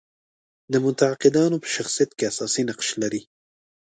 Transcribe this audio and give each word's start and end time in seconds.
د 0.71 0.73
معتقدانو 0.83 1.57
په 1.63 1.67
شخصیت 1.75 2.09
کې 2.17 2.27
اساسي 2.31 2.61
نقش 2.69 2.89
لري. 3.01 3.21